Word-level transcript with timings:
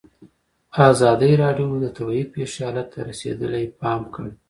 ازادي 0.89 1.31
راډیو 1.43 1.67
د 1.83 1.87
طبیعي 1.97 2.23
پېښې 2.33 2.59
حالت 2.65 2.87
ته 2.93 2.99
رسېدلي 3.09 3.63
پام 3.81 4.01
کړی. 4.13 4.31